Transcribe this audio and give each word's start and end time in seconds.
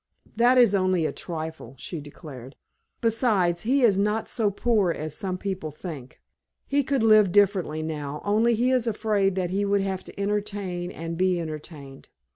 "That 0.35 0.57
is 0.57 0.73
only 0.73 1.05
a 1.05 1.11
trifle," 1.11 1.75
she 1.77 2.01
declared. 2.01 2.55
"Besides, 3.01 3.61
he 3.61 3.83
is 3.83 3.99
not 3.99 4.27
so 4.27 4.49
poor 4.49 4.89
as 4.91 5.13
some 5.13 5.37
people 5.37 5.69
think. 5.69 6.19
He 6.65 6.83
could 6.83 7.03
live 7.03 7.31
differently 7.31 7.83
now, 7.83 8.19
only 8.25 8.55
he 8.55 8.71
is 8.71 8.87
afraid 8.87 9.35
that 9.35 9.51
he 9.51 9.63
would 9.63 9.81
have 9.81 10.03
to 10.05 10.19
entertain 10.19 10.89
and 10.89 11.19
be 11.19 11.39
entertained. 11.39 12.09